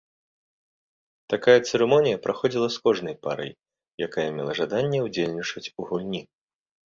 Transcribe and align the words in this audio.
Такая 1.33 1.53
цырымонія 1.67 2.21
праходзіла 2.25 2.67
з 2.75 2.81
кожнай 2.87 3.15
парай, 3.27 3.51
якая 4.07 4.27
мела 4.37 4.51
жаданне 4.61 4.99
ўдзельнічаць 5.09 5.67
у 5.83 5.89
гульні. 5.91 6.21